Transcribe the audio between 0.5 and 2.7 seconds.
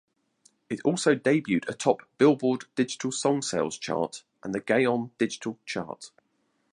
It also debuted atop "Billboard"